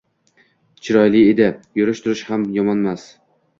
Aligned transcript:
chiroyli 0.87 1.21
edi, 1.35 1.51
yurish-turish 1.81 2.27
ham 2.33 2.49
yomonmas. 2.59 3.07